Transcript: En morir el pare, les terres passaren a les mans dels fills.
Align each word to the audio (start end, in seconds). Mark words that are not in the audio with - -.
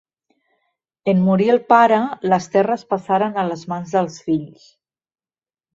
En 1.13 1.21
morir 1.27 1.49
el 1.57 1.61
pare, 1.73 2.01
les 2.33 2.49
terres 2.57 2.87
passaren 2.95 3.41
a 3.43 3.47
les 3.53 3.69
mans 3.75 3.97
dels 3.99 4.21
fills. 4.31 4.71